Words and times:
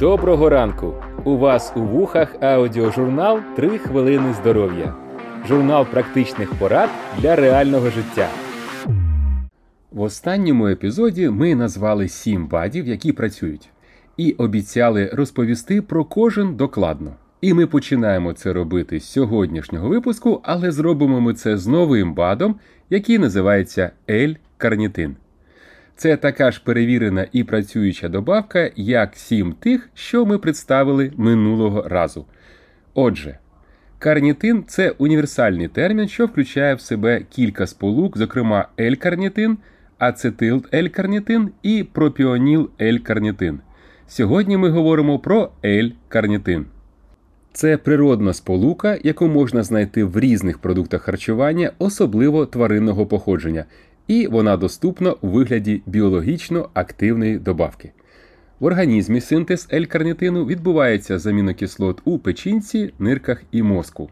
Доброго 0.00 0.48
ранку! 0.48 0.94
У 1.24 1.36
вас 1.36 1.72
у 1.76 1.80
вухах 1.80 2.36
аудіожурнал 2.42 3.40
«3 3.58 3.78
хвилини 3.78 4.34
здоров'я. 4.34 4.94
Журнал 5.48 5.86
практичних 5.86 6.54
порад 6.54 6.90
для 7.18 7.36
реального 7.36 7.90
життя. 7.90 8.28
В 9.90 10.00
останньому 10.00 10.68
епізоді 10.68 11.28
ми 11.28 11.54
назвали 11.54 12.08
сім 12.08 12.46
бадів, 12.46 12.86
які 12.88 13.12
працюють, 13.12 13.70
і 14.16 14.32
обіцяли 14.32 15.10
розповісти 15.12 15.82
про 15.82 16.04
кожен 16.04 16.56
докладно. 16.56 17.12
І 17.40 17.54
ми 17.54 17.66
починаємо 17.66 18.32
це 18.32 18.52
робити 18.52 19.00
з 19.00 19.04
сьогоднішнього 19.04 19.88
випуску, 19.88 20.40
але 20.42 20.72
зробимо 20.72 21.20
ми 21.20 21.34
це 21.34 21.58
з 21.58 21.66
новим 21.66 22.14
бадом, 22.14 22.56
який 22.90 23.18
називається 23.18 23.90
L-карнітин. 24.08 25.14
Це 26.00 26.16
така 26.16 26.50
ж 26.50 26.62
перевірена 26.64 27.26
і 27.32 27.44
працююча 27.44 28.08
добавка, 28.08 28.70
як 28.76 29.16
сім 29.16 29.52
тих, 29.52 29.90
що 29.94 30.26
ми 30.26 30.38
представили 30.38 31.12
минулого 31.16 31.88
разу. 31.88 32.24
Отже, 32.94 33.38
карнітин 33.98 34.64
це 34.66 34.90
універсальний 34.90 35.68
термін, 35.68 36.08
що 36.08 36.26
включає 36.26 36.74
в 36.74 36.80
себе 36.80 37.22
кілька 37.30 37.66
сполук, 37.66 38.18
зокрема 38.18 38.68
L-карнітин, 38.78 39.56
ацетил 39.98 40.64
L-карнітин 40.72 41.48
і 41.62 41.84
пропіоніл 41.92 42.70
L-карнітин. 42.80 43.58
Сьогодні 44.08 44.56
ми 44.56 44.70
говоримо 44.70 45.18
про 45.18 45.50
L-карнітин. 45.64 46.64
Це 47.52 47.76
природна 47.76 48.32
сполука, 48.32 48.98
яку 49.04 49.28
можна 49.28 49.62
знайти 49.62 50.04
в 50.04 50.20
різних 50.20 50.58
продуктах 50.58 51.02
харчування, 51.02 51.72
особливо 51.78 52.46
тваринного 52.46 53.06
походження, 53.06 53.64
і 54.10 54.26
вона 54.26 54.56
доступна 54.56 55.12
у 55.12 55.28
вигляді 55.28 55.82
біологічно 55.86 56.68
активної 56.74 57.38
добавки. 57.38 57.92
В 58.60 58.64
організмі 58.64 59.20
синтез 59.20 59.68
L-карнітину 59.72 60.46
відбувається 60.46 61.18
з 61.18 61.26
амінокислот 61.26 62.00
у 62.04 62.18
печінці, 62.18 62.92
нирках 62.98 63.42
і 63.52 63.62
мозку. 63.62 64.10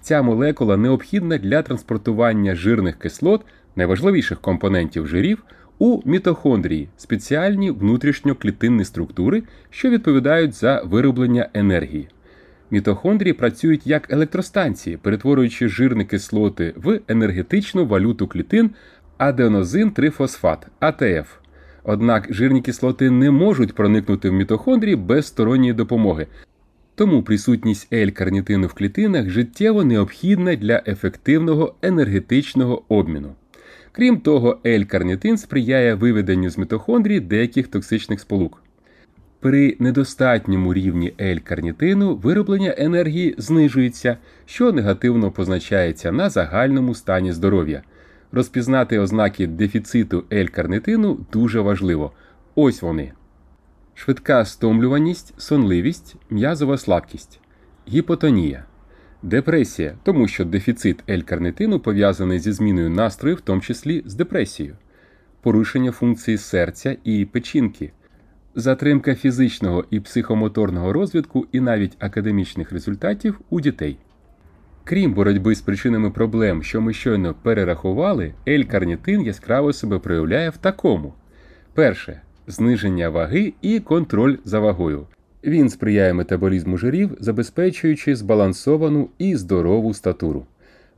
Ця 0.00 0.22
молекула 0.22 0.76
необхідна 0.76 1.38
для 1.38 1.62
транспортування 1.62 2.54
жирних 2.54 2.98
кислот, 2.98 3.42
найважливіших 3.76 4.40
компонентів 4.40 5.06
жирів, 5.06 5.44
у 5.78 6.00
мітохондрії 6.04 6.88
спеціальні 6.96 7.70
внутрішньоклітинні 7.70 8.84
структури, 8.84 9.42
що 9.70 9.90
відповідають 9.90 10.54
за 10.54 10.82
вироблення 10.84 11.48
енергії. 11.54 12.08
Мітохондрії 12.70 13.32
працюють 13.32 13.86
як 13.86 14.12
електростанції, 14.12 14.96
перетворюючи 14.96 15.68
жирні 15.68 16.04
кислоти 16.04 16.74
в 16.76 17.00
енергетичну 17.08 17.86
валюту 17.86 18.26
клітин 18.26 18.70
аденозин 19.20 19.90
трифосфат 19.90 20.66
АТФ. 20.80 21.36
Однак 21.84 22.26
жирні 22.30 22.60
кислоти 22.60 23.10
не 23.10 23.30
можуть 23.30 23.74
проникнути 23.74 24.30
в 24.30 24.32
мітохондрії 24.32 24.96
без 24.96 25.26
сторонньої 25.26 25.72
допомоги. 25.72 26.26
Тому 26.94 27.22
присутність 27.22 27.92
L-карнітину 27.92 28.66
в 28.66 28.72
клітинах 28.72 29.28
життєво 29.28 29.84
необхідна 29.84 30.54
для 30.54 30.82
ефективного 30.86 31.74
енергетичного 31.82 32.82
обміну. 32.88 33.34
Крім 33.92 34.20
того, 34.20 34.58
L-карнітин 34.64 35.36
сприяє 35.36 35.94
виведенню 35.94 36.50
з 36.50 36.58
мітохондрії 36.58 37.20
деяких 37.20 37.68
токсичних 37.68 38.20
сполук. 38.20 38.62
При 39.40 39.76
недостатньому 39.78 40.74
рівні 40.74 41.12
L-карнітину 41.20 42.16
вироблення 42.16 42.74
енергії 42.78 43.34
знижується, 43.38 44.16
що 44.46 44.72
негативно 44.72 45.30
позначається 45.30 46.12
на 46.12 46.30
загальному 46.30 46.94
стані 46.94 47.32
здоров'я. 47.32 47.82
Розпізнати 48.32 48.98
ознаки 48.98 49.46
дефіциту 49.46 50.24
L-карнитину 50.30 51.18
дуже 51.32 51.60
важливо. 51.60 52.12
Ось 52.54 52.82
вони: 52.82 53.12
швидка 53.94 54.44
стомлюваність, 54.44 55.34
сонливість, 55.40 56.16
м'язова 56.30 56.78
слабкість, 56.78 57.40
гіпотонія, 57.88 58.64
депресія, 59.22 59.94
тому 60.02 60.28
що 60.28 60.44
дефіцит 60.44 61.04
L-карнитину 61.08 61.78
пов'язаний 61.80 62.38
зі 62.38 62.52
зміною 62.52 62.90
настрою, 62.90 63.36
в 63.36 63.40
тому 63.40 63.60
числі 63.60 64.02
з 64.06 64.14
депресією, 64.14 64.76
порушення 65.42 65.92
функції 65.92 66.38
серця 66.38 66.96
і 67.04 67.24
печінки, 67.24 67.92
затримка 68.54 69.14
фізичного 69.14 69.84
і 69.90 70.00
психомоторного 70.00 70.92
розвитку 70.92 71.46
і 71.52 71.60
навіть 71.60 71.96
академічних 71.98 72.72
результатів 72.72 73.40
у 73.50 73.60
дітей. 73.60 73.98
Крім 74.90 75.14
боротьби 75.14 75.54
з 75.54 75.60
причинами 75.60 76.10
проблем, 76.10 76.62
що 76.62 76.80
ми 76.80 76.92
щойно 76.92 77.34
перерахували, 77.42 78.34
L-карнітин 78.46 79.24
яскраво 79.24 79.72
себе 79.72 79.98
проявляє 79.98 80.50
в 80.50 80.56
такому: 80.56 81.14
перше 81.74 82.20
зниження 82.46 83.08
ваги 83.08 83.52
і 83.62 83.80
контроль 83.80 84.36
за 84.44 84.60
вагою. 84.60 85.06
Він 85.44 85.68
сприяє 85.68 86.12
метаболізму 86.12 86.76
жирів, 86.76 87.16
забезпечуючи 87.20 88.16
збалансовану 88.16 89.08
і 89.18 89.36
здорову 89.36 89.94
статуру. 89.94 90.46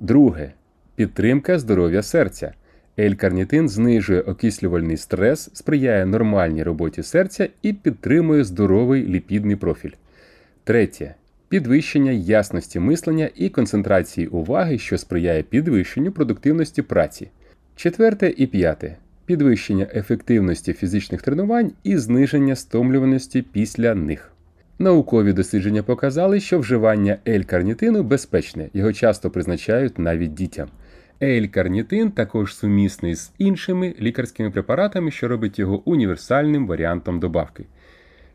Друге 0.00 0.52
підтримка 0.96 1.58
здоров'я 1.58 2.02
серця. 2.02 2.52
L-карнітин 2.98 3.68
знижує 3.68 4.20
окислювальний 4.20 4.96
стрес, 4.96 5.50
сприяє 5.52 6.06
нормальній 6.06 6.62
роботі 6.62 7.02
серця 7.02 7.48
і 7.62 7.72
підтримує 7.72 8.44
здоровий 8.44 9.06
ліпідний 9.06 9.56
профіль. 9.56 9.92
Третє 10.64 11.14
підвищення 11.50 12.10
ясності 12.10 12.80
мислення 12.80 13.30
і 13.34 13.48
концентрації 13.48 14.26
уваги, 14.26 14.78
що 14.78 14.98
сприяє 14.98 15.42
підвищенню 15.42 16.12
продуктивності 16.12 16.82
праці. 16.82 17.30
Четверте 17.76 18.34
і 18.36 18.46
п'яте 18.46 18.96
підвищення 19.26 19.86
ефективності 19.94 20.72
фізичних 20.72 21.22
тренувань 21.22 21.72
і 21.82 21.96
зниження 21.96 22.56
стомлюваності 22.56 23.42
після 23.42 23.94
них. 23.94 24.32
Наукові 24.78 25.32
дослідження 25.32 25.82
показали, 25.82 26.40
що 26.40 26.58
вживання 26.58 27.16
L-карнітину 27.26 28.02
безпечне, 28.02 28.68
його 28.74 28.92
часто 28.92 29.30
призначають 29.30 29.98
навіть 29.98 30.34
дітям. 30.34 30.68
L-карнітин 31.22 32.10
також 32.10 32.54
сумісний 32.56 33.14
з 33.14 33.32
іншими 33.38 33.94
лікарськими 34.00 34.50
препаратами, 34.50 35.10
що 35.10 35.28
робить 35.28 35.58
його 35.58 35.82
універсальним 35.88 36.66
варіантом 36.66 37.20
добавки. 37.20 37.64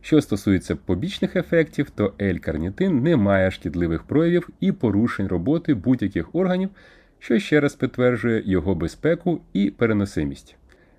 Що 0.05 0.21
стосується 0.21 0.75
побічних 0.75 1.35
ефектів, 1.35 1.89
то 1.89 2.13
L-карнітин 2.19 2.89
не 2.89 3.17
має 3.17 3.51
шкідливих 3.51 4.03
проявів 4.03 4.49
і 4.59 4.71
порушень 4.71 5.27
роботи 5.27 5.73
будь-яких 5.73 6.35
органів, 6.35 6.69
що 7.19 7.39
ще 7.39 7.59
раз 7.59 7.75
підтверджує 7.75 8.43
його 8.45 8.75
безпеку 8.75 9.41
і 9.53 9.69
переносимість. 9.69 10.55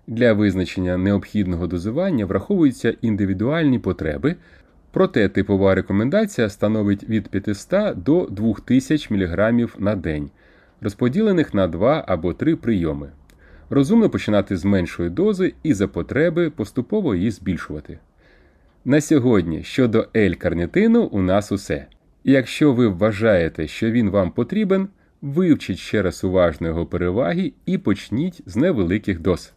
Для 0.06 0.32
визначення 0.32 0.96
необхідного 0.96 1.66
дозування 1.66 2.26
враховуються 2.26 2.94
індивідуальні 3.00 3.78
потреби, 3.78 4.36
проте 4.90 5.28
типова 5.28 5.74
рекомендація 5.74 6.48
становить 6.48 7.08
від 7.08 7.28
500 7.28 8.02
до 8.02 8.26
2000 8.30 9.14
мг 9.14 9.68
на 9.78 9.96
день, 9.96 10.30
розподілених 10.80 11.54
на 11.54 11.68
2 11.68 12.04
або 12.08 12.32
3 12.32 12.56
прийоми. 12.56 13.10
Розумно 13.70 14.10
починати 14.10 14.56
з 14.56 14.64
меншої 14.64 15.10
дози 15.10 15.54
і 15.62 15.74
за 15.74 15.88
потреби 15.88 16.50
поступово 16.50 17.14
її 17.14 17.30
збільшувати. 17.30 17.98
На 18.88 19.00
сьогодні 19.00 19.62
щодо 19.62 20.08
L-карнітину 20.14 20.98
у 20.98 21.22
нас 21.22 21.52
усе. 21.52 21.86
Якщо 22.24 22.72
ви 22.72 22.88
вважаєте, 22.88 23.68
що 23.68 23.90
він 23.90 24.10
вам 24.10 24.30
потрібен, 24.30 24.88
вивчіть 25.22 25.78
ще 25.78 26.02
раз 26.02 26.24
уважно 26.24 26.68
його 26.68 26.86
переваги 26.86 27.52
і 27.66 27.78
почніть 27.78 28.42
з 28.46 28.56
невеликих 28.56 29.20
доз. 29.20 29.52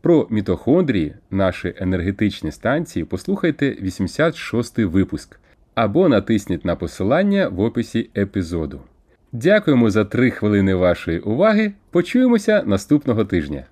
Про 0.00 0.26
мітохондрії, 0.30 1.14
наші 1.30 1.74
енергетичні 1.76 2.52
станції, 2.52 3.04
послухайте 3.04 3.70
86-й 3.70 4.84
випуск 4.84 5.40
або 5.74 6.08
натисніть 6.08 6.64
на 6.64 6.76
посилання 6.76 7.48
в 7.48 7.60
описі 7.60 8.10
епізоду. 8.16 8.80
Дякуємо 9.32 9.90
за 9.90 10.04
3 10.04 10.30
хвилини 10.30 10.74
вашої 10.74 11.18
уваги. 11.18 11.72
Почуємося 11.90 12.62
наступного 12.66 13.24
тижня. 13.24 13.64